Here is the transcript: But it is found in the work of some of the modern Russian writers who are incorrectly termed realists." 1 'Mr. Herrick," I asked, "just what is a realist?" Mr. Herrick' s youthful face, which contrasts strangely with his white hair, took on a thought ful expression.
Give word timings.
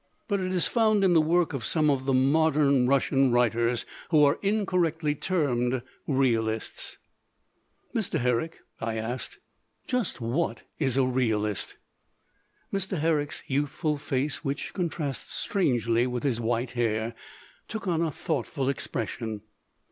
But 0.27 0.39
it 0.39 0.51
is 0.51 0.65
found 0.67 1.03
in 1.03 1.13
the 1.13 1.21
work 1.21 1.53
of 1.53 1.63
some 1.63 1.91
of 1.91 2.05
the 2.07 2.13
modern 2.15 2.87
Russian 2.87 3.31
writers 3.31 3.85
who 4.09 4.23
are 4.23 4.39
incorrectly 4.41 5.13
termed 5.13 5.83
realists." 6.07 6.97
1 7.91 8.01
'Mr. 8.05 8.19
Herrick," 8.19 8.61
I 8.79 8.97
asked, 8.97 9.37
"just 9.85 10.19
what 10.19 10.63
is 10.79 10.97
a 10.97 11.05
realist?" 11.05 11.75
Mr. 12.73 12.97
Herrick' 12.97 13.29
s 13.29 13.43
youthful 13.45 13.97
face, 13.99 14.43
which 14.43 14.73
contrasts 14.73 15.35
strangely 15.35 16.07
with 16.07 16.23
his 16.23 16.41
white 16.41 16.71
hair, 16.71 17.13
took 17.67 17.87
on 17.87 18.01
a 18.01 18.09
thought 18.09 18.47
ful 18.47 18.69
expression. 18.69 19.41